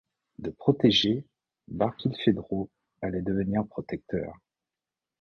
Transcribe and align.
De 0.39 0.49
protégé, 0.49 1.27
Barkilphedro 1.67 2.71
allait 3.03 3.21
devenir 3.21 3.67
protecteur. 3.67 4.33